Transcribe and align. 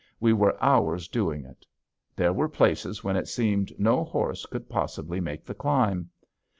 We 0.19 0.33
were 0.33 0.57
hours 0.63 1.07
doing 1.07 1.45
it. 1.45 1.63
There 2.15 2.33
were 2.33 2.49
places 2.49 3.03
when 3.03 3.15
it 3.15 3.27
seemed 3.27 3.79
no 3.79 4.03
horse 4.03 4.47
could 4.47 4.67
possibly 4.67 5.19
make 5.21 5.45
the 5.45 5.53
climb. 5.53 6.09